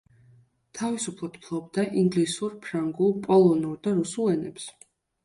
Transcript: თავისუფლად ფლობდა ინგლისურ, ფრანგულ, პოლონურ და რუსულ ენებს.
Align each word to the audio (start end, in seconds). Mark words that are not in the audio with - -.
თავისუფლად 0.77 1.35
ფლობდა 1.43 1.85
ინგლისურ, 2.03 2.55
ფრანგულ, 2.63 3.13
პოლონურ 3.29 3.77
და 3.89 3.95
რუსულ 4.01 4.31
ენებს. 4.33 4.67